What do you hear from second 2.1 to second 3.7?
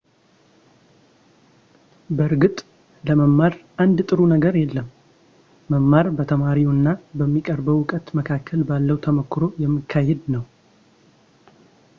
በእርግጥ ለመማር